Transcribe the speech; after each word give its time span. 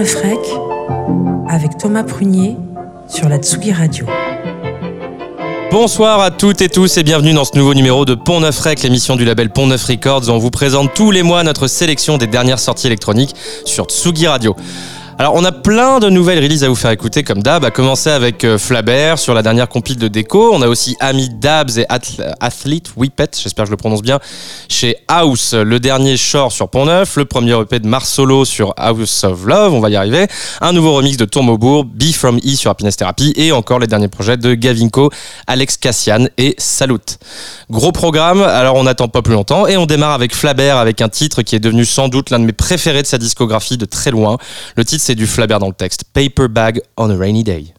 Neuf 0.00 0.14
Rec 0.14 0.40
avec 1.46 1.76
Thomas 1.76 2.04
Prunier 2.04 2.56
sur 3.06 3.28
la 3.28 3.36
Tsugi 3.36 3.70
Radio. 3.70 4.06
Bonsoir 5.70 6.20
à 6.20 6.30
toutes 6.30 6.62
et 6.62 6.70
tous 6.70 6.96
et 6.96 7.02
bienvenue 7.02 7.34
dans 7.34 7.44
ce 7.44 7.54
nouveau 7.54 7.74
numéro 7.74 8.06
de 8.06 8.14
Pont 8.14 8.40
Neuf 8.40 8.58
Rec, 8.60 8.82
l'émission 8.82 9.16
du 9.16 9.26
label 9.26 9.50
Pont 9.50 9.66
Neuf 9.66 9.84
Records. 9.84 10.30
On 10.30 10.38
vous 10.38 10.50
présente 10.50 10.94
tous 10.94 11.10
les 11.10 11.22
mois 11.22 11.42
notre 11.42 11.66
sélection 11.66 12.16
des 12.16 12.26
dernières 12.26 12.60
sorties 12.60 12.86
électroniques 12.86 13.34
sur 13.66 13.84
Tsugi 13.84 14.26
Radio. 14.26 14.56
Alors 15.20 15.34
on 15.34 15.44
a 15.44 15.52
plein 15.52 15.98
de 15.98 16.08
nouvelles 16.08 16.42
releases 16.42 16.64
à 16.64 16.70
vous 16.70 16.74
faire 16.74 16.92
écouter 16.92 17.24
comme 17.24 17.42
d'hab, 17.42 17.62
à 17.66 17.70
commencer 17.70 18.08
avec 18.08 18.42
euh, 18.42 18.56
Flabert 18.56 19.18
sur 19.18 19.34
la 19.34 19.42
dernière 19.42 19.68
compile 19.68 19.98
de 19.98 20.08
déco. 20.08 20.54
On 20.54 20.62
a 20.62 20.66
aussi 20.66 20.96
Ami 20.98 21.28
Dabs 21.28 21.76
et 21.76 21.84
Athlete 22.40 22.92
Whippet, 22.96 23.28
j'espère 23.34 23.64
que 23.64 23.66
je 23.66 23.72
le 23.72 23.76
prononce 23.76 24.00
bien, 24.00 24.18
chez 24.70 24.96
House, 25.08 25.52
le 25.52 25.78
dernier 25.78 26.16
Shore 26.16 26.50
sur 26.50 26.70
Pont 26.70 26.86
Neuf, 26.86 27.16
le 27.16 27.26
premier 27.26 27.52
EP 27.60 27.80
de 27.80 27.86
Marsolo 27.86 28.46
sur 28.46 28.72
House 28.78 29.24
of 29.24 29.44
Love, 29.44 29.74
on 29.74 29.80
va 29.80 29.90
y 29.90 29.96
arriver, 29.96 30.26
un 30.62 30.72
nouveau 30.72 30.94
remix 30.94 31.18
de 31.18 31.26
Tourmobourg, 31.26 31.84
Be 31.84 32.14
From 32.14 32.38
E 32.38 32.56
sur 32.56 32.70
Happiness 32.70 32.96
Therapy 32.96 33.34
et 33.36 33.52
encore 33.52 33.78
les 33.78 33.88
derniers 33.88 34.08
projets 34.08 34.38
de 34.38 34.54
Gavinco, 34.54 35.10
Alex 35.46 35.76
Cassian 35.76 36.28
et 36.38 36.54
Salut. 36.56 36.96
Gros 37.68 37.92
programme, 37.92 38.40
alors 38.40 38.76
on 38.76 38.84
n'attend 38.84 39.08
pas 39.08 39.20
plus 39.20 39.34
longtemps 39.34 39.66
et 39.66 39.76
on 39.76 39.84
démarre 39.84 40.12
avec 40.12 40.34
Flabert 40.34 40.78
avec 40.78 41.02
un 41.02 41.10
titre 41.10 41.42
qui 41.42 41.56
est 41.56 41.60
devenu 41.60 41.84
sans 41.84 42.08
doute 42.08 42.30
l'un 42.30 42.38
de 42.38 42.46
mes 42.46 42.52
préférés 42.52 43.02
de 43.02 43.06
sa 43.06 43.18
discographie 43.18 43.76
de 43.76 43.84
très 43.84 44.10
loin. 44.10 44.38
Le 44.76 44.84
titre 44.86 45.09
c'est 45.10 45.16
du 45.16 45.26
Flabert 45.26 45.58
dans 45.58 45.66
le 45.66 45.74
texte. 45.74 46.04
Paper 46.04 46.46
bag 46.46 46.80
on 46.96 47.10
a 47.10 47.16
rainy 47.16 47.42
day. 47.42 47.74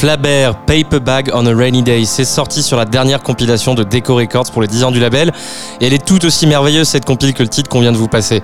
Flaber, 0.00 0.52
Paper 0.66 0.98
Bag 0.98 1.30
on 1.34 1.44
a 1.44 1.54
Rainy 1.54 1.82
Day. 1.82 2.06
C'est 2.06 2.24
sorti 2.24 2.62
sur 2.62 2.78
la 2.78 2.86
dernière 2.86 3.22
compilation 3.22 3.74
de 3.74 3.84
Deco 3.84 4.14
Records 4.14 4.50
pour 4.50 4.62
les 4.62 4.68
10 4.68 4.84
ans 4.84 4.90
du 4.90 4.98
label. 4.98 5.30
Et 5.78 5.88
elle 5.88 5.92
est 5.92 6.02
tout 6.02 6.24
aussi 6.24 6.46
merveilleuse 6.46 6.88
cette 6.88 7.04
compile 7.04 7.34
que 7.34 7.42
le 7.42 7.50
titre 7.50 7.68
qu'on 7.68 7.80
vient 7.80 7.92
de 7.92 7.98
vous 7.98 8.08
passer. 8.08 8.40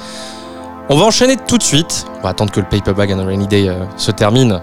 On 0.90 0.98
va 0.98 1.06
enchaîner 1.06 1.38
tout 1.48 1.56
de 1.56 1.62
suite. 1.62 2.04
On 2.18 2.24
va 2.24 2.28
attendre 2.28 2.52
que 2.52 2.60
le 2.60 2.66
Paper 2.68 2.92
Bag 2.92 3.10
on 3.16 3.20
a 3.20 3.24
Rainy 3.24 3.46
Day 3.46 3.70
euh, 3.70 3.86
se 3.96 4.10
termine. 4.10 4.60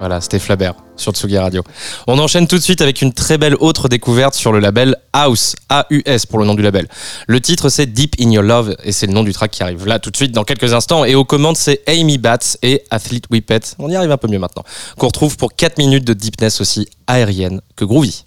Voilà, 0.00 0.20
c'était 0.20 0.40
Flaber 0.40 0.72
sur 1.02 1.12
Tsugi 1.12 1.36
Radio. 1.36 1.62
On 2.06 2.18
enchaîne 2.18 2.46
tout 2.46 2.56
de 2.56 2.62
suite 2.62 2.80
avec 2.80 3.02
une 3.02 3.12
très 3.12 3.36
belle 3.36 3.56
autre 3.56 3.88
découverte 3.88 4.34
sur 4.34 4.52
le 4.52 4.60
label 4.60 4.96
House, 5.12 5.54
A-U-S 5.68 6.26
pour 6.26 6.38
le 6.38 6.46
nom 6.46 6.54
du 6.54 6.62
label. 6.62 6.88
Le 7.26 7.40
titre 7.40 7.68
c'est 7.68 7.86
Deep 7.86 8.14
in 8.20 8.30
Your 8.30 8.42
Love 8.42 8.76
et 8.84 8.92
c'est 8.92 9.06
le 9.06 9.12
nom 9.12 9.24
du 9.24 9.32
track 9.32 9.50
qui 9.50 9.62
arrive 9.62 9.86
là 9.86 9.98
tout 9.98 10.10
de 10.10 10.16
suite 10.16 10.32
dans 10.32 10.44
quelques 10.44 10.72
instants. 10.72 11.04
Et 11.04 11.14
aux 11.14 11.24
commandes 11.24 11.56
c'est 11.56 11.82
Amy 11.86 12.18
Batts 12.18 12.56
et 12.62 12.84
Athlete 12.90 13.24
Whippet. 13.30 13.60
On 13.78 13.90
y 13.90 13.96
arrive 13.96 14.12
un 14.12 14.16
peu 14.16 14.28
mieux 14.28 14.38
maintenant. 14.38 14.64
Qu'on 14.96 15.08
retrouve 15.08 15.36
pour 15.36 15.54
4 15.54 15.78
minutes 15.78 16.04
de 16.04 16.14
deepness 16.14 16.60
aussi 16.60 16.88
aérienne 17.06 17.60
que 17.76 17.84
groovy. 17.84 18.24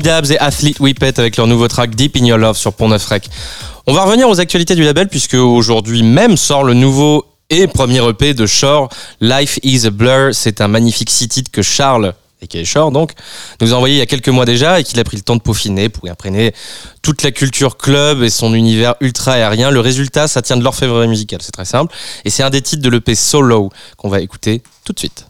Dabs 0.00 0.30
et 0.30 0.38
Athlete 0.38 0.80
Whippet 0.80 1.18
avec 1.18 1.36
leur 1.36 1.46
nouveau 1.46 1.68
track 1.68 1.94
Deep 1.94 2.16
in 2.16 2.24
Your 2.24 2.38
Love 2.38 2.56
sur 2.56 2.72
Pont 2.72 2.88
Neuf 2.88 3.04
Rec. 3.06 3.28
On 3.86 3.92
va 3.92 4.04
revenir 4.04 4.28
aux 4.28 4.40
actualités 4.40 4.74
du 4.74 4.84
label 4.84 5.08
puisque 5.08 5.34
aujourd'hui 5.34 6.02
même 6.02 6.36
sort 6.36 6.64
le 6.64 6.74
nouveau 6.74 7.26
et 7.50 7.66
premier 7.66 8.06
EP 8.08 8.34
de 8.34 8.46
Shore, 8.46 8.88
Life 9.20 9.58
is 9.62 9.86
a 9.86 9.90
Blur. 9.90 10.34
C'est 10.34 10.60
un 10.60 10.68
magnifique 10.68 11.10
six 11.10 11.28
titres 11.28 11.50
que 11.50 11.62
Charles 11.62 12.14
et 12.50 12.64
Shore 12.64 12.90
donc, 12.90 13.12
nous 13.60 13.72
a 13.72 13.76
envoyé 13.76 13.96
il 13.96 13.98
y 13.98 14.02
a 14.02 14.06
quelques 14.06 14.28
mois 14.28 14.44
déjà 14.44 14.80
et 14.80 14.84
qu'il 14.84 14.98
a 14.98 15.04
pris 15.04 15.16
le 15.16 15.22
temps 15.22 15.36
de 15.36 15.40
peaufiner 15.40 15.88
pour 15.88 16.06
y 16.06 16.10
imprégner 16.10 16.52
toute 17.02 17.22
la 17.22 17.30
culture 17.30 17.76
club 17.76 18.22
et 18.22 18.30
son 18.30 18.54
univers 18.54 18.94
ultra 19.00 19.32
aérien. 19.32 19.70
Le 19.70 19.80
résultat, 19.80 20.28
ça 20.28 20.42
tient 20.42 20.56
de 20.56 20.64
l'orfèvrerie 20.64 21.08
musicale, 21.08 21.40
c'est 21.42 21.52
très 21.52 21.64
simple. 21.64 21.94
Et 22.24 22.30
c'est 22.30 22.42
un 22.42 22.50
des 22.50 22.62
titres 22.62 22.82
de 22.82 22.88
l'EP 22.88 23.14
Solo 23.14 23.70
qu'on 23.96 24.08
va 24.08 24.20
écouter 24.20 24.62
tout 24.84 24.92
de 24.92 24.98
suite. 24.98 25.26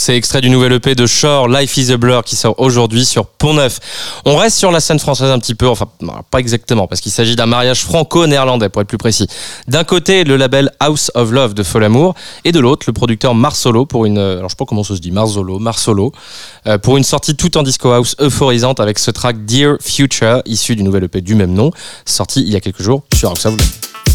C'est 0.00 0.16
extrait 0.16 0.40
du 0.40 0.48
nouvel 0.48 0.72
EP 0.72 0.94
de 0.94 1.06
Shore, 1.06 1.46
Life 1.46 1.76
is 1.76 1.92
a 1.92 1.98
Blur, 1.98 2.24
qui 2.24 2.34
sort 2.34 2.54
aujourd'hui 2.58 3.04
sur 3.04 3.26
Pont 3.26 3.52
Neuf. 3.52 3.80
On 4.24 4.36
reste 4.36 4.56
sur 4.56 4.70
la 4.70 4.80
scène 4.80 4.98
française 4.98 5.30
un 5.30 5.38
petit 5.38 5.54
peu, 5.54 5.68
enfin, 5.68 5.86
pas 6.30 6.38
exactement, 6.38 6.86
parce 6.86 7.02
qu'il 7.02 7.12
s'agit 7.12 7.36
d'un 7.36 7.44
mariage 7.44 7.82
franco-néerlandais, 7.82 8.70
pour 8.70 8.80
être 8.80 8.88
plus 8.88 8.96
précis. 8.96 9.26
D'un 9.68 9.84
côté, 9.84 10.24
le 10.24 10.36
label 10.38 10.72
House 10.80 11.10
of 11.14 11.30
Love 11.32 11.52
de 11.52 11.62
Folamour, 11.62 12.14
et 12.44 12.52
de 12.52 12.60
l'autre, 12.60 12.84
le 12.86 12.94
producteur 12.94 13.34
Marsolo, 13.34 13.84
pour 13.84 14.06
une, 14.06 14.40
Marsolo, 15.60 16.12
pour 16.82 16.96
une 16.96 17.04
sortie 17.04 17.36
tout 17.36 17.58
en 17.58 17.62
disco 17.62 17.92
house 17.92 18.16
euphorisante 18.20 18.80
avec 18.80 18.98
ce 18.98 19.10
track 19.10 19.44
Dear 19.44 19.76
Future, 19.82 20.40
issu 20.46 20.76
du 20.76 20.82
nouvel 20.82 21.04
EP 21.04 21.20
du 21.20 21.34
même 21.34 21.52
nom, 21.52 21.72
sorti 22.06 22.40
il 22.40 22.48
y 22.48 22.56
a 22.56 22.60
quelques 22.60 22.82
jours 22.82 23.02
sur 23.14 23.28
House 23.28 23.44
of 23.44 23.58
Love. 23.58 24.09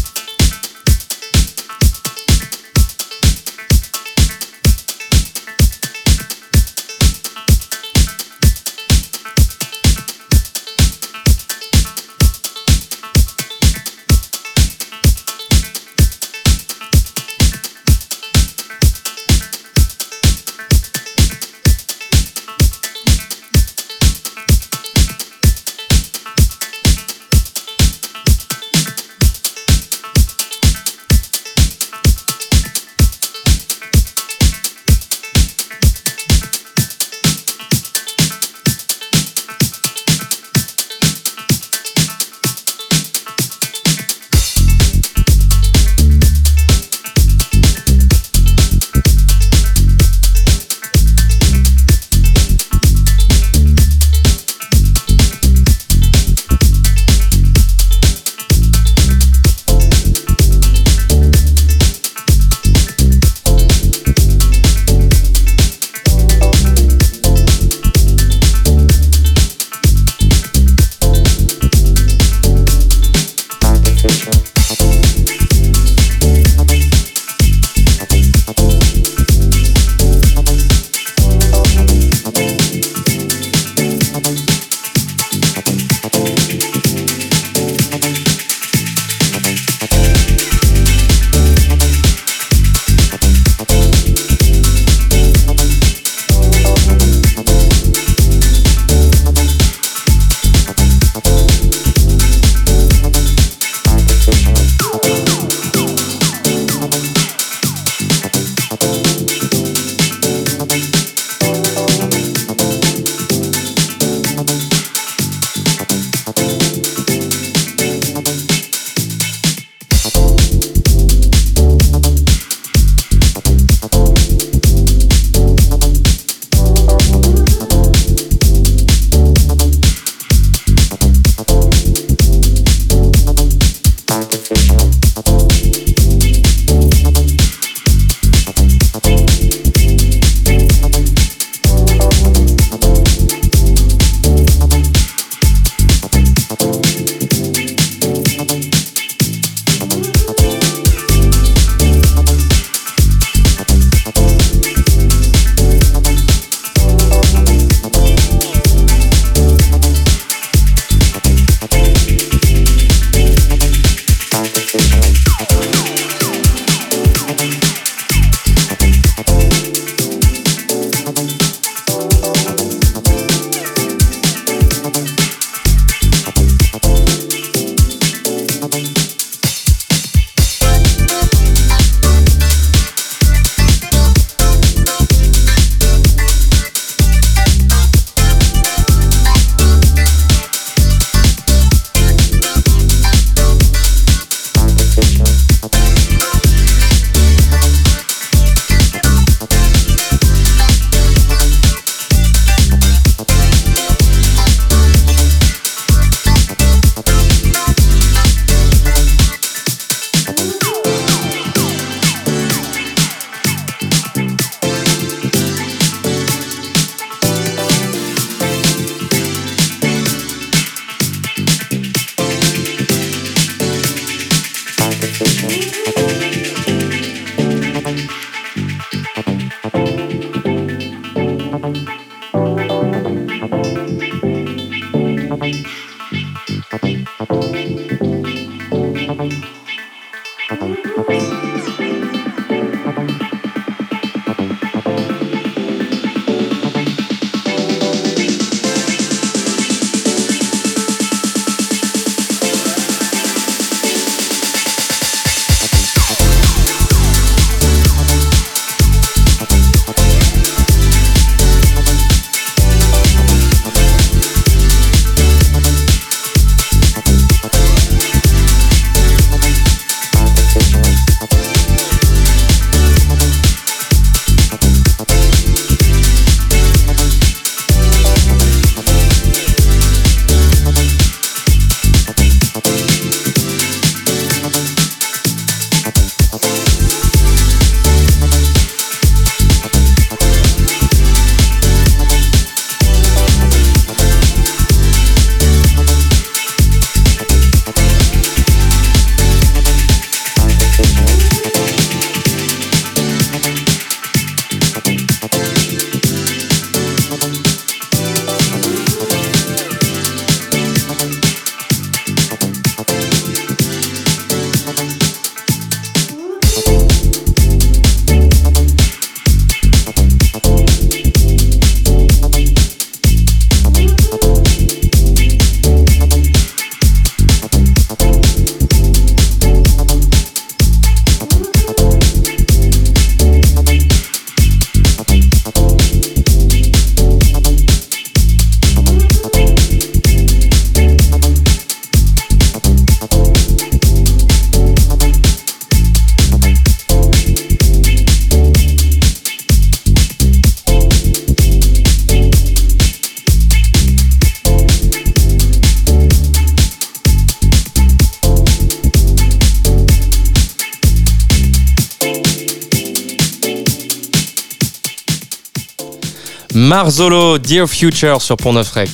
Marzolo, 366.66 367.38
Dear 367.38 367.68
Future 367.68 368.20
sur 368.20 368.36
Pont 368.36 368.52
Neuf 368.52 368.72
Rec. 368.72 368.90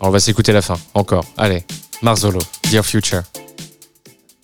On 0.00 0.10
va 0.10 0.18
s'écouter 0.18 0.52
la 0.52 0.62
fin, 0.62 0.74
encore. 0.94 1.24
Allez, 1.36 1.64
Marzolo, 2.02 2.40
Dear 2.68 2.84
Future. 2.84 3.22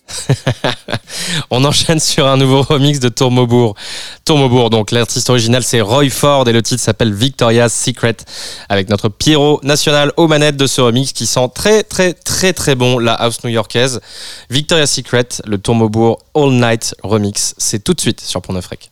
On 1.51 1.65
enchaîne 1.65 1.99
sur 1.99 2.29
un 2.29 2.37
nouveau 2.37 2.63
remix 2.63 3.01
de 3.01 3.09
Tourmobourg. 3.09 3.75
Tourmobourg, 4.25 4.71
donc 4.71 4.93
l'artiste 4.93 5.31
original 5.31 5.65
c'est 5.65 5.81
Roy 5.81 6.11
Ford 6.11 6.47
et 6.49 6.53
le 6.53 6.63
titre 6.63 6.81
s'appelle 6.81 7.13
Victoria's 7.13 7.75
Secret 7.75 8.19
avec 8.69 8.89
notre 8.89 9.09
Pierrot 9.09 9.59
national 9.65 10.13
aux 10.17 10.29
manettes 10.29 10.57
de 10.57 10.69
ce 10.69 10.81
remix 10.81 11.13
qui 11.13 11.27
sent 11.27 11.49
très 11.53 11.83
très 11.83 12.13
très 12.13 12.53
très 12.53 12.77
bon 12.77 13.01
la 13.01 13.15
house 13.15 13.43
new-yorkaise. 13.43 14.01
Victoria's 14.49 14.93
Secret, 14.93 15.27
le 15.45 15.59
Tourmobourg 15.59 16.21
All 16.37 16.53
Night 16.53 16.95
remix, 17.03 17.57
c'est 17.59 17.83
tout 17.83 17.95
de 17.95 18.01
suite 18.01 18.21
sur 18.21 18.41
Pont 18.43 18.53
Neuf 18.53 18.69
Rec. 18.69 18.92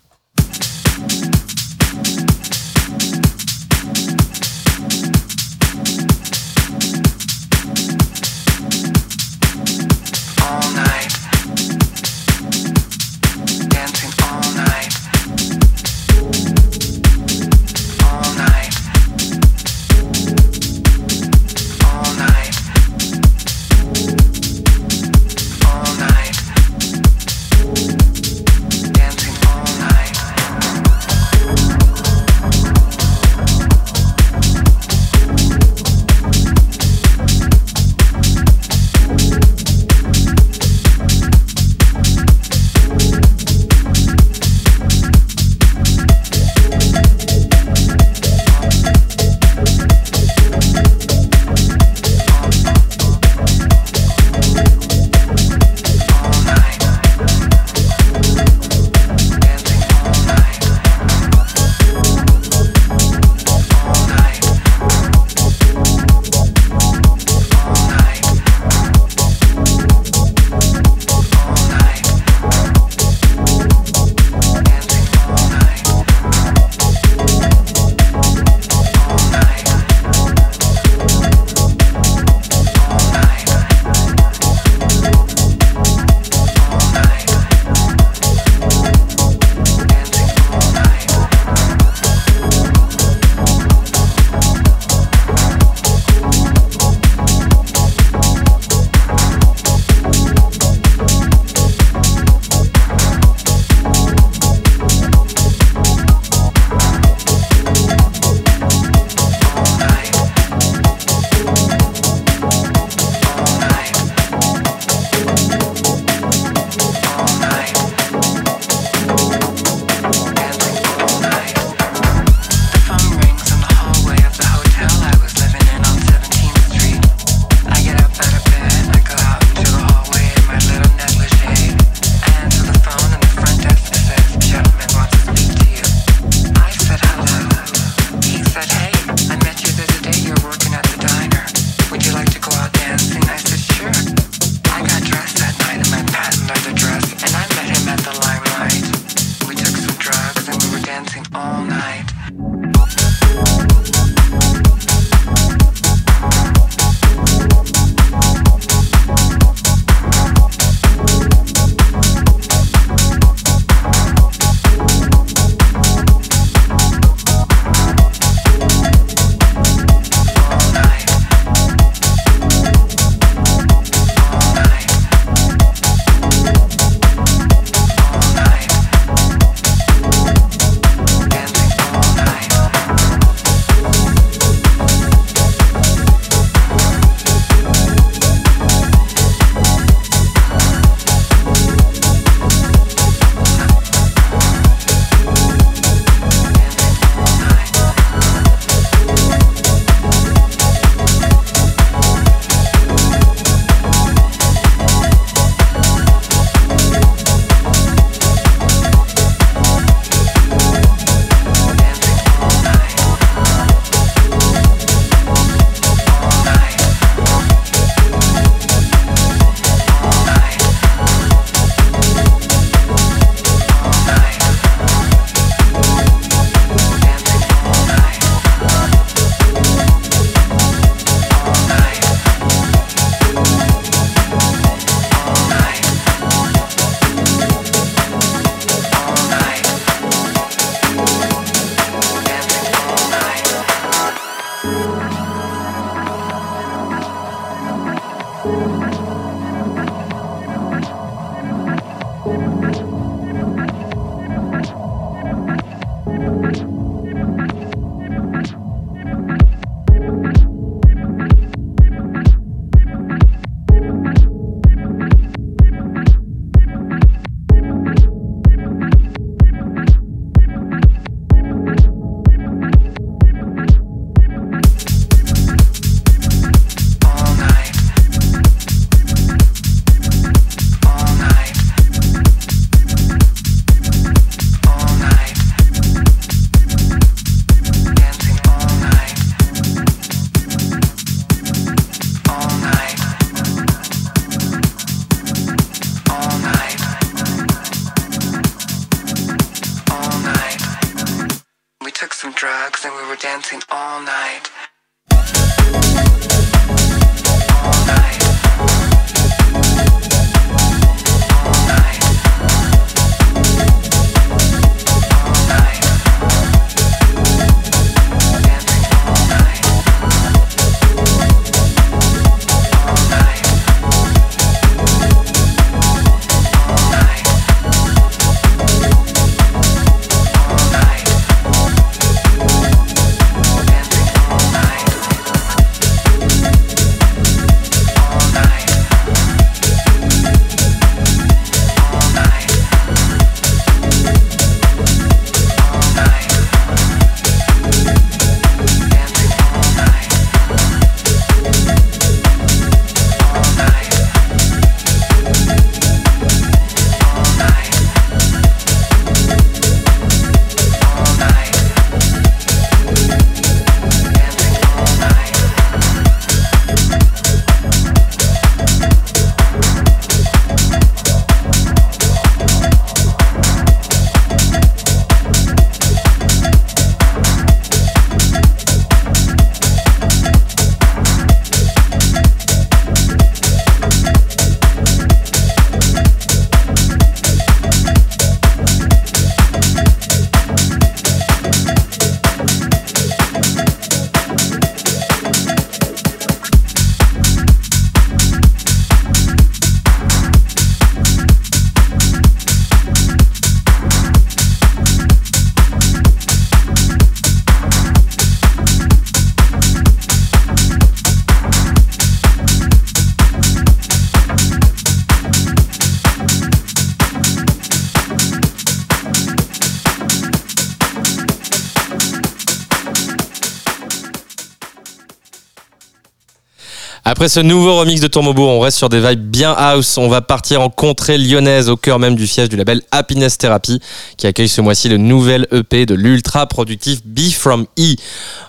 Après 427.11 427.29
ce 427.29 427.40
nouveau 427.40 427.77
remix 427.77 428.01
de 428.01 428.07
Tourmobo, 428.07 428.46
on 428.46 428.61
reste 428.61 428.79
sur 428.79 428.88
des 428.88 429.01
vibes 429.01 429.33
bien 429.33 429.53
house. 429.53 429.99
On 429.99 430.07
va 430.07 430.20
partir 430.20 430.61
en 430.61 430.70
contrée 430.70 431.18
lyonnaise, 431.18 431.68
au 431.68 431.77
cœur 431.77 431.99
même 431.99 432.14
du 432.14 432.29
siège 432.29 432.49
du 432.49 432.55
label 432.55 432.83
Happiness 432.92 433.37
Therapy, 433.37 433.81
qui 434.16 434.29
accueille 434.29 434.49
ce 434.49 434.61
mois-ci 434.61 434.88
le 434.88 434.96
nouvel 434.96 435.49
EP 435.51 435.87
de 435.87 435.96
l'ultra 435.96 436.46
productif 436.46 437.01
B 437.05 437.33
from 437.33 437.66
E. 437.81 437.96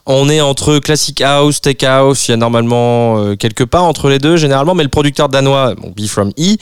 On 0.05 0.29
est 0.29 0.41
entre 0.41 0.77
classic 0.77 1.21
house, 1.21 1.59
tech 1.59 1.81
house, 1.81 2.27
il 2.27 2.31
y 2.31 2.33
a 2.35 2.37
normalement 2.37 3.17
euh, 3.17 3.35
quelques 3.35 3.65
pas 3.65 3.81
entre 3.81 4.09
les 4.09 4.19
deux 4.19 4.37
généralement, 4.37 4.75
mais 4.75 4.83
le 4.83 4.89
producteur 4.89 5.27
danois, 5.27 5.73
bon, 5.73 5.91
B 5.97 6.05
from 6.05 6.29
E, 6.37 6.55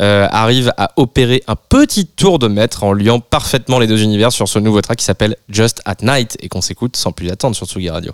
euh, 0.00 0.26
arrive 0.30 0.72
à 0.78 0.92
opérer 0.96 1.42
un 1.46 1.56
petit 1.56 2.06
tour 2.06 2.38
de 2.38 2.48
maître 2.48 2.84
en 2.84 2.94
liant 2.94 3.20
parfaitement 3.20 3.78
les 3.78 3.86
deux 3.86 4.02
univers 4.02 4.32
sur 4.32 4.48
ce 4.48 4.58
nouveau 4.58 4.80
track 4.80 4.96
qui 4.96 5.04
s'appelle 5.04 5.36
Just 5.50 5.82
at 5.84 5.96
Night 6.00 6.38
et 6.40 6.48
qu'on 6.48 6.62
s'écoute 6.62 6.96
sans 6.96 7.12
plus 7.12 7.28
attendre 7.28 7.54
sur 7.54 7.66
Tsugi 7.66 7.90
Radio. 7.90 8.12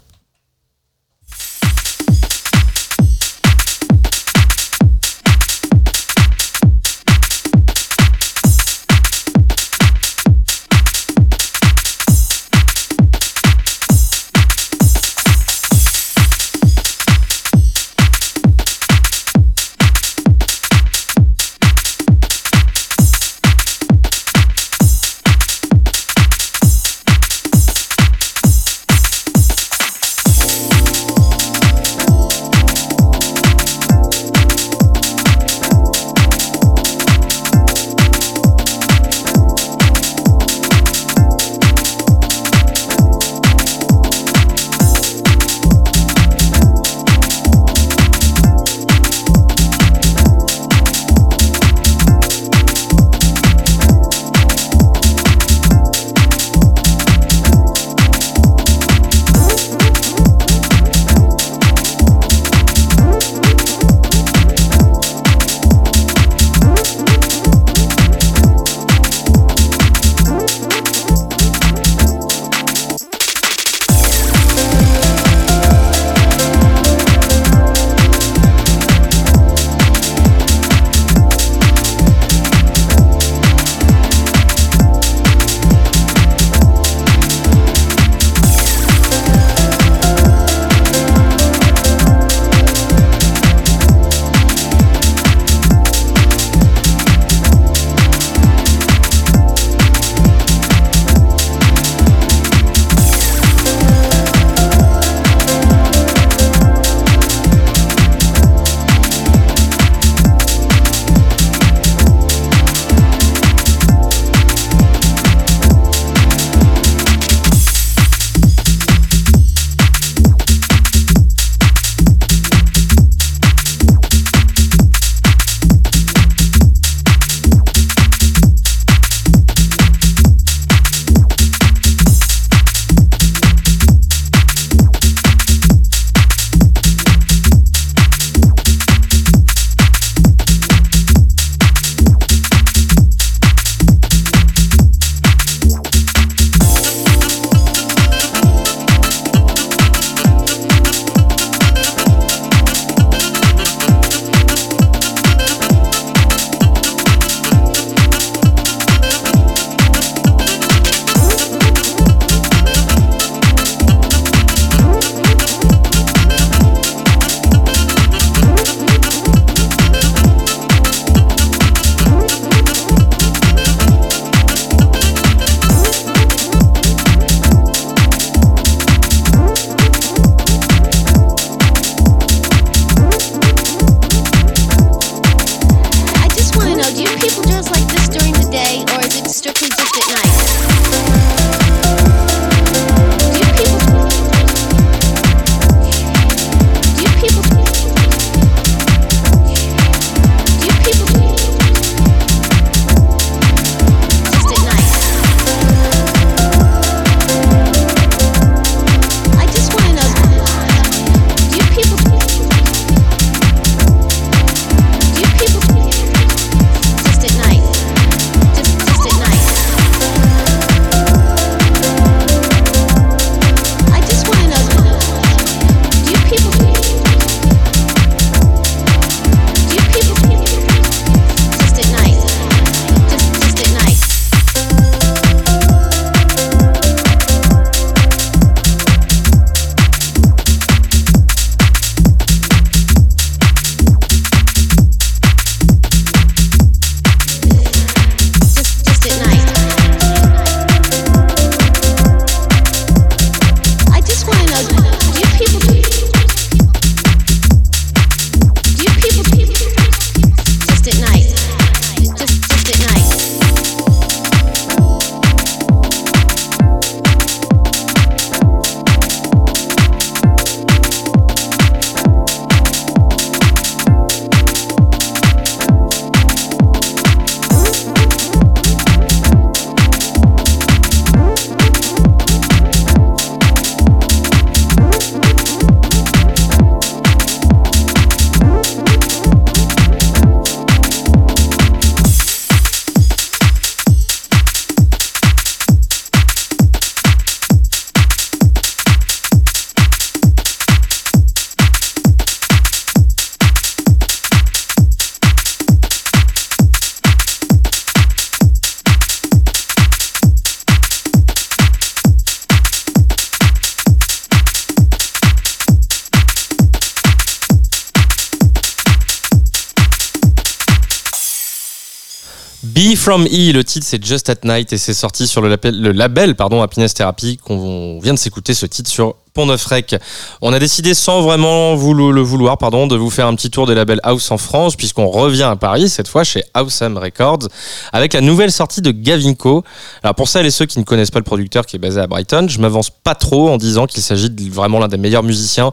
B 322.62 322.94
from 322.94 323.26
E, 323.26 323.52
le 323.52 323.64
titre 323.64 323.86
c'est 323.88 324.04
Just 324.04 324.28
at 324.28 324.36
Night 324.44 324.72
et 324.72 324.78
c'est 324.78 324.94
sorti 324.94 325.26
sur 325.26 325.40
le 325.40 325.48
label, 325.48 325.80
le 325.80 325.92
label 325.92 326.34
pardon, 326.34 326.60
Happiness 326.60 326.92
Therapy 326.92 327.38
qu'on 327.38 327.98
vient 328.00 328.12
de 328.12 328.18
s'écouter 328.18 328.52
ce 328.52 328.66
titre 328.66 328.90
sur 328.90 329.16
Pont 329.32 329.46
Neuf 329.46 329.64
Rec. 329.66 329.96
On 330.42 330.52
a 330.52 330.58
décidé 330.58 330.94
sans 330.94 331.22
vraiment 331.22 331.74
voulo- 331.76 332.10
le 332.12 332.20
vouloir 332.20 332.58
pardon, 332.58 332.86
de 332.86 332.96
vous 332.96 333.10
faire 333.10 333.26
un 333.26 333.34
petit 333.34 333.50
tour 333.50 333.66
des 333.66 333.74
labels 333.74 334.00
House 334.02 334.30
en 334.30 334.38
France 334.38 334.76
puisqu'on 334.76 335.08
revient 335.08 335.44
à 335.44 335.56
Paris 335.56 335.88
cette 335.88 336.08
fois 336.08 336.24
chez 336.24 336.42
Awesome 336.54 336.98
Records 336.98 337.48
avec 337.92 338.12
la 338.12 338.20
nouvelle 338.20 338.52
sortie 338.52 338.82
de 338.82 338.90
Gavinco. 338.90 339.64
Alors 340.02 340.14
pour 340.14 340.28
celles 340.28 340.46
et 340.46 340.50
ceux 340.50 340.66
qui 340.66 340.78
ne 340.78 340.84
connaissent 340.84 341.10
pas 341.10 341.18
le 341.20 341.24
producteur 341.24 341.66
qui 341.66 341.76
est 341.76 341.78
basé 341.78 342.00
à 342.00 342.06
Brighton, 342.06 342.46
je 342.48 342.58
m'avance 342.60 342.90
pas 342.90 343.14
trop 343.14 343.48
en 343.50 343.56
disant 343.56 343.86
qu'il 343.86 344.02
s'agit 344.02 344.30
vraiment 344.50 344.78
l'un 344.78 344.88
des 344.88 344.96
meilleurs 344.96 345.22
musiciens 345.22 345.70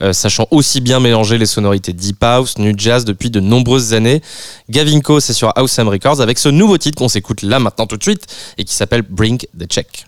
euh, 0.00 0.12
sachant 0.12 0.46
aussi 0.50 0.80
bien 0.80 0.98
mélanger 1.00 1.38
les 1.38 1.46
sonorités 1.46 1.92
deep 1.92 2.22
house, 2.22 2.58
nu 2.58 2.74
jazz 2.76 3.04
depuis 3.04 3.30
de 3.30 3.40
nombreuses 3.40 3.94
années. 3.94 4.20
Gavinco, 4.68 5.20
c'est 5.20 5.32
sur 5.32 5.52
Awesome 5.56 5.88
Records 5.88 6.20
avec 6.20 6.38
ce 6.38 6.48
nouveau 6.48 6.78
titre 6.78 6.98
qu'on 6.98 7.08
s'écoute 7.08 7.42
là 7.42 7.58
maintenant 7.58 7.86
tout 7.86 7.96
de 7.96 8.02
suite 8.02 8.26
et 8.58 8.64
qui 8.64 8.74
s'appelle 8.74 9.02
Bring 9.02 9.38
the 9.58 9.66
Check. 9.68 10.06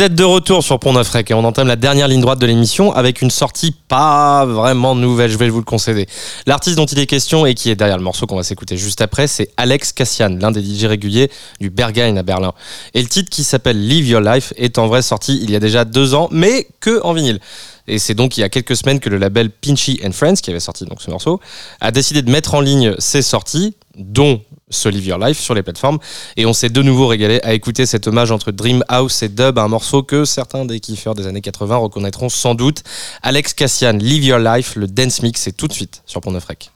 Vous 0.00 0.06
êtes 0.06 0.14
de 0.14 0.24
retour 0.24 0.64
sur 0.64 0.80
Pont 0.80 0.94
Neuf 0.94 1.14
et 1.14 1.34
on 1.34 1.44
entame 1.44 1.68
la 1.68 1.76
dernière 1.76 2.08
ligne 2.08 2.22
droite 2.22 2.38
de 2.38 2.46
l'émission 2.46 2.90
avec 2.90 3.20
une 3.20 3.30
sortie 3.30 3.72
pas 3.86 4.46
vraiment 4.46 4.94
nouvelle, 4.94 5.30
je 5.30 5.36
vais 5.36 5.50
vous 5.50 5.58
le 5.58 5.64
concéder. 5.64 6.06
L'artiste 6.46 6.76
dont 6.76 6.86
il 6.86 6.98
est 6.98 7.06
question 7.06 7.44
et 7.44 7.52
qui 7.52 7.68
est 7.68 7.74
derrière 7.74 7.98
le 7.98 8.02
morceau 8.02 8.26
qu'on 8.26 8.36
va 8.36 8.42
s'écouter 8.42 8.78
juste 8.78 9.02
après, 9.02 9.26
c'est 9.26 9.50
Alex 9.58 9.92
Cassian, 9.92 10.38
l'un 10.40 10.52
des 10.52 10.62
DJ 10.62 10.86
réguliers 10.86 11.30
du 11.60 11.68
Berghain 11.68 12.16
à 12.16 12.22
Berlin. 12.22 12.54
Et 12.94 13.02
le 13.02 13.08
titre 13.08 13.28
qui 13.28 13.44
s'appelle 13.44 13.78
Live 13.78 14.08
Your 14.08 14.22
Life 14.22 14.54
est 14.56 14.78
en 14.78 14.86
vrai 14.86 15.02
sorti 15.02 15.38
il 15.42 15.50
y 15.50 15.54
a 15.54 15.60
déjà 15.60 15.84
deux 15.84 16.14
ans, 16.14 16.28
mais 16.30 16.66
que 16.80 17.02
en 17.02 17.12
vinyle. 17.12 17.38
Et 17.86 17.98
c'est 17.98 18.14
donc 18.14 18.38
il 18.38 18.40
y 18.40 18.44
a 18.44 18.48
quelques 18.48 18.76
semaines 18.76 19.00
que 19.00 19.10
le 19.10 19.18
label 19.18 19.50
Pinchy 19.50 20.00
and 20.02 20.12
Friends, 20.12 20.36
qui 20.36 20.48
avait 20.48 20.60
sorti 20.60 20.86
ce 20.98 21.10
morceau, 21.10 21.40
a 21.82 21.90
décidé 21.90 22.22
de 22.22 22.30
mettre 22.30 22.54
en 22.54 22.62
ligne 22.62 22.94
ses 22.98 23.20
sorties, 23.20 23.74
dont 23.96 24.40
ce 24.70 24.88
Live 24.88 25.06
Your 25.06 25.18
Life 25.18 25.38
sur 25.38 25.54
les 25.54 25.62
plateformes. 25.62 25.98
Et 26.36 26.46
on 26.46 26.52
s'est 26.52 26.68
de 26.68 26.82
nouveau 26.82 27.06
régalé 27.06 27.40
à 27.42 27.52
écouter 27.54 27.86
cet 27.86 28.06
hommage 28.06 28.30
entre 28.30 28.52
Dream 28.52 28.84
House 28.88 29.22
et 29.22 29.28
Dub, 29.28 29.58
un 29.58 29.68
morceau 29.68 30.02
que 30.02 30.24
certains 30.24 30.64
des 30.64 30.80
kiffeurs 30.80 31.14
des 31.14 31.26
années 31.26 31.40
80 31.40 31.76
reconnaîtront 31.76 32.28
sans 32.28 32.54
doute. 32.54 32.82
Alex 33.22 33.54
Cassian, 33.54 33.92
Live 33.92 34.24
Your 34.24 34.38
Life, 34.38 34.76
le 34.76 34.86
dance 34.86 35.22
mix, 35.22 35.40
c'est 35.42 35.56
tout 35.56 35.68
de 35.68 35.72
suite 35.72 36.02
sur 36.06 36.20
Pont 36.20 36.30
Neuf 36.30 36.44
Rec. 36.44 36.70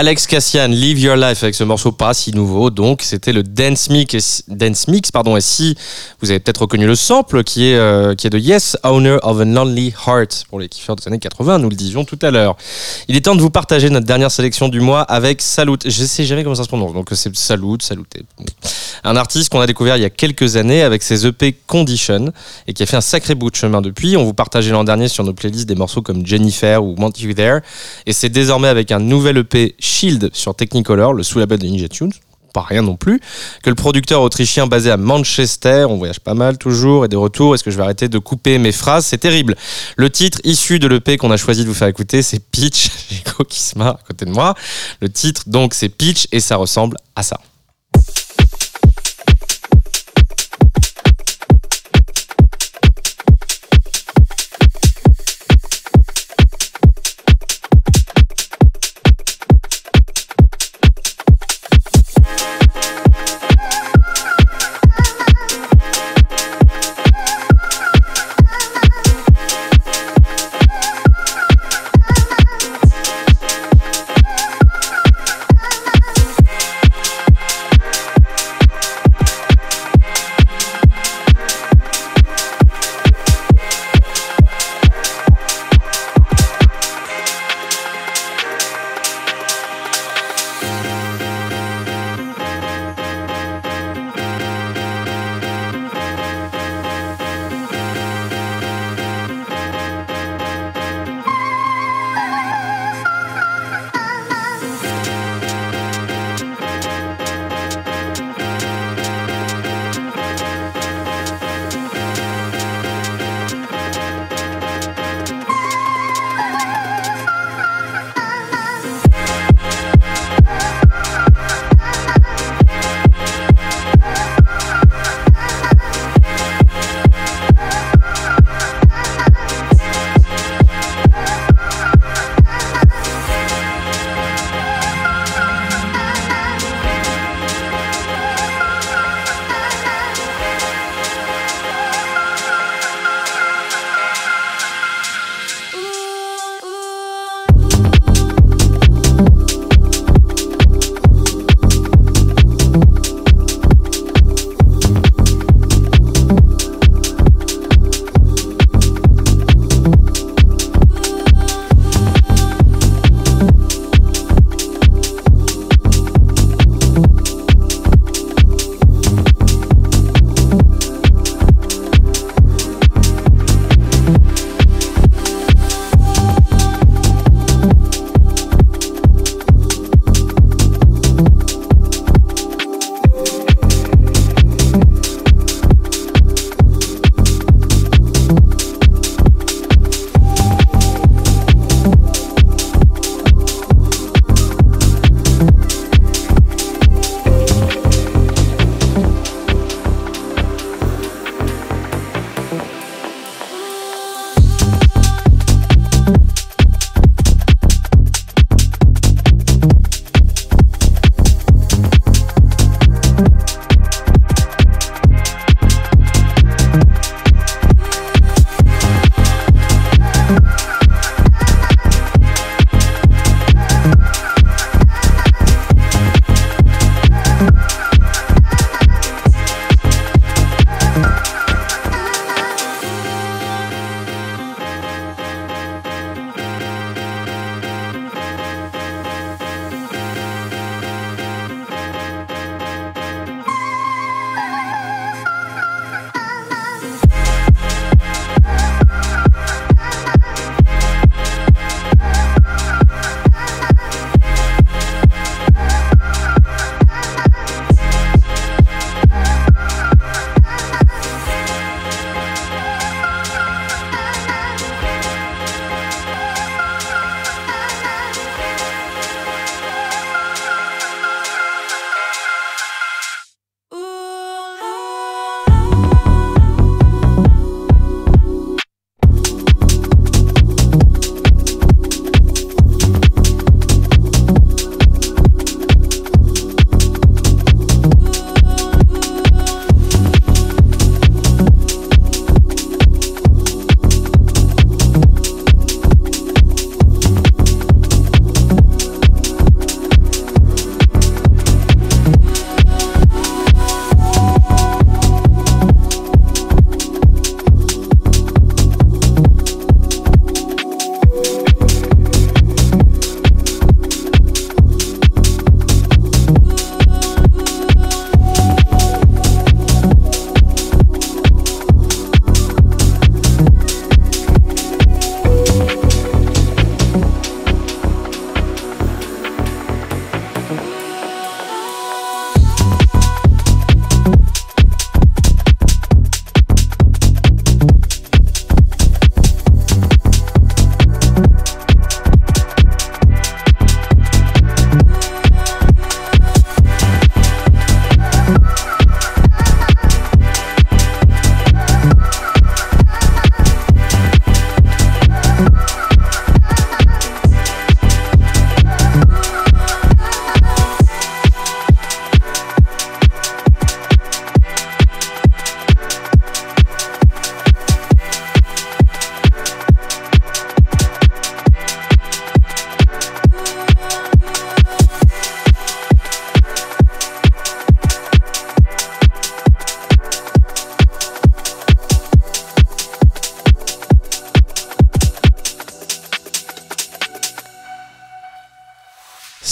Alex 0.00 0.28
Cassian, 0.28 0.68
Live 0.68 1.00
Your 1.00 1.16
Life 1.16 1.42
avec 1.42 1.56
ce 1.56 1.64
morceau 1.64 1.90
pas 1.90 2.14
si 2.14 2.30
nouveau. 2.30 2.70
Donc, 2.70 3.02
c'était 3.02 3.32
le 3.32 3.42
Dance 3.42 3.88
Mix, 3.90 4.44
pardon. 5.12 5.36
Et 5.36 5.40
si 5.40 5.74
vous 6.20 6.30
avez 6.30 6.38
peut-être 6.38 6.60
reconnu 6.60 6.86
le 6.86 6.94
sample 6.94 7.42
qui 7.42 7.66
est, 7.66 7.74
euh, 7.74 8.14
qui 8.14 8.28
est 8.28 8.30
de 8.30 8.38
Yes, 8.38 8.76
Owner 8.84 9.16
of 9.24 9.40
a 9.40 9.44
Lonely 9.44 9.92
Heart 10.06 10.44
pour 10.50 10.60
les 10.60 10.68
kiffeurs 10.68 10.94
des 10.94 11.08
années 11.08 11.18
80, 11.18 11.58
nous 11.58 11.68
le 11.68 11.74
disions 11.74 12.04
tout 12.04 12.18
à 12.22 12.30
l'heure. 12.30 12.56
Il 13.08 13.16
est 13.16 13.22
temps 13.22 13.34
de 13.34 13.40
vous 13.40 13.50
partager 13.50 13.90
notre 13.90 14.06
dernière 14.06 14.30
sélection 14.30 14.68
du 14.68 14.80
mois 14.80 15.02
avec 15.02 15.42
Salut. 15.42 15.78
Je 15.84 16.04
sais 16.04 16.24
jamais 16.24 16.44
comment 16.44 16.54
ça 16.54 16.62
se 16.62 16.68
prononce, 16.68 16.92
donc 16.92 17.08
c'est 17.14 17.34
Salut, 17.34 17.78
Saluté. 17.80 18.22
Un 19.02 19.16
artiste 19.16 19.50
qu'on 19.50 19.60
a 19.60 19.66
découvert 19.66 19.96
il 19.96 20.02
y 20.02 20.04
a 20.04 20.10
quelques 20.10 20.56
années 20.56 20.82
avec 20.82 21.02
ses 21.02 21.26
EP 21.26 21.56
Condition 21.66 22.32
et 22.66 22.72
qui 22.72 22.82
a 22.82 22.86
fait 22.86 22.96
un 22.96 23.00
sacré 23.00 23.34
bout 23.34 23.50
de 23.50 23.56
chemin 23.56 23.80
depuis. 23.80 24.16
On 24.16 24.24
vous 24.24 24.34
partageait 24.34 24.70
l'an 24.70 24.84
dernier 24.84 25.08
sur 25.08 25.24
nos 25.24 25.32
playlists 25.32 25.68
des 25.68 25.74
morceaux 25.74 26.02
comme 26.02 26.24
Jennifer 26.24 26.84
ou 26.84 26.94
Want 26.98 27.12
You 27.18 27.34
There. 27.34 27.60
Et 28.06 28.12
c'est 28.12 28.28
désormais 28.28 28.68
avec 28.68 28.92
un 28.92 29.00
nouvel 29.00 29.38
EP 29.38 29.74
Shield 29.88 30.30
sur 30.32 30.54
Technicolor, 30.54 31.14
le 31.14 31.22
sous-label 31.22 31.58
de 31.58 31.66
Ninja 31.66 31.88
Tunes. 31.88 32.12
Pas 32.52 32.62
rien 32.62 32.82
non 32.82 32.96
plus, 32.96 33.20
que 33.62 33.68
le 33.68 33.74
producteur 33.74 34.22
autrichien 34.22 34.66
basé 34.66 34.90
à 34.90 34.96
Manchester, 34.96 35.86
on 35.88 35.96
voyage 35.96 36.20
pas 36.20 36.34
mal 36.34 36.56
toujours, 36.56 37.04
et 37.04 37.08
de 37.08 37.16
retour, 37.16 37.54
est-ce 37.54 37.62
que 37.62 37.70
je 37.70 37.76
vais 37.76 37.82
arrêter 37.82 38.08
de 38.08 38.18
couper 38.18 38.58
mes 38.58 38.72
phrases? 38.72 39.04
C'est 39.06 39.18
terrible. 39.18 39.54
Le 39.96 40.08
titre 40.08 40.40
issu 40.44 40.78
de 40.78 40.88
l'EP 40.88 41.18
qu'on 41.18 41.30
a 41.30 41.36
choisi 41.36 41.62
de 41.62 41.68
vous 41.68 41.74
faire 41.74 41.88
écouter, 41.88 42.22
c'est 42.22 42.38
Pitch. 42.40 42.90
J'ai 43.10 43.22
qui 43.48 43.60
se 43.60 43.76
marre 43.78 43.96
à 43.96 44.06
côté 44.06 44.24
de 44.24 44.30
moi. 44.30 44.54
Le 45.00 45.08
titre, 45.08 45.42
donc, 45.46 45.74
c'est 45.74 45.88
Pitch, 45.88 46.26
et 46.32 46.40
ça 46.40 46.56
ressemble 46.56 46.96
à 47.14 47.22
ça. 47.22 47.38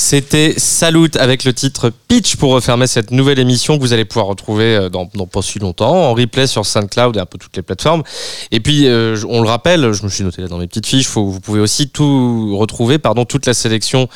C'était 0.08 0.54
Salut 0.56 1.10
avec 1.18 1.42
le 1.42 1.52
titre 1.52 1.90
Pitch 2.06 2.36
pour 2.36 2.52
refermer 2.52 2.86
cette 2.86 3.10
nouvelle 3.10 3.40
émission 3.40 3.76
que 3.76 3.82
vous 3.82 3.92
allez 3.92 4.04
pouvoir 4.04 4.26
retrouver 4.26 4.76
euh, 4.76 4.88
dans, 4.88 5.06
pas 5.06 5.42
si 5.42 5.58
longtemps 5.58 6.10
en 6.10 6.14
replay 6.14 6.46
sur 6.46 6.64
SoundCloud 6.64 7.16
et 7.16 7.18
un 7.18 7.26
peu 7.26 7.38
toutes 7.38 7.56
les 7.56 7.62
plateformes. 7.62 8.04
Et 8.52 8.60
puis, 8.60 8.86
euh, 8.86 9.16
on 9.28 9.42
le 9.42 9.48
rappelle, 9.48 9.92
je 9.92 10.04
me 10.04 10.08
suis 10.08 10.22
noté 10.22 10.42
là 10.42 10.46
dans 10.46 10.58
mes 10.58 10.68
petites 10.68 10.86
fiches, 10.86 11.08
vous 11.08 11.40
pouvez 11.40 11.58
aussi 11.58 11.88
tout 11.88 12.56
retrouver, 12.56 12.98
pardon, 12.98 13.24
toute 13.24 13.46
la 13.46 13.52
sélection 13.52 14.08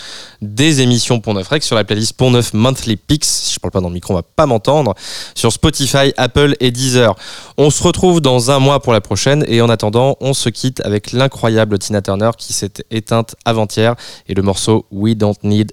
des 0.42 0.80
émissions 0.80 1.18
Pont 1.18 1.34
Neuf 1.34 1.48
Rec 1.48 1.64
sur 1.64 1.74
la 1.74 1.82
playlist 1.82 2.12
Pont 2.12 2.30
Neuf 2.30 2.54
Monthly 2.54 2.94
Picks. 2.94 3.24
Si 3.24 3.54
je 3.54 3.58
parle 3.58 3.72
pas 3.72 3.80
dans 3.80 3.88
le 3.88 3.94
micro, 3.94 4.12
on 4.12 4.16
va 4.16 4.22
pas 4.22 4.46
m'entendre. 4.46 4.94
Sur 5.34 5.50
Spotify, 5.50 6.12
Apple 6.16 6.54
et 6.60 6.70
Deezer. 6.70 7.16
On 7.56 7.70
se 7.70 7.82
retrouve 7.82 8.20
dans 8.20 8.52
un 8.52 8.60
mois 8.60 8.80
pour 8.80 8.92
la 8.92 9.00
prochaine 9.00 9.44
et 9.48 9.60
en 9.60 9.68
attendant, 9.68 10.16
on 10.20 10.34
se 10.34 10.50
quitte 10.50 10.80
avec 10.84 11.10
l'incroyable 11.10 11.80
Tina 11.80 12.00
Turner 12.00 12.30
qui 12.38 12.52
s'est 12.52 12.74
éteinte 12.92 13.34
avant-hier 13.44 13.96
et 14.28 14.34
le 14.34 14.42
morceau 14.42 14.86
We 14.92 15.16
Don't 15.16 15.34
Need 15.42 15.72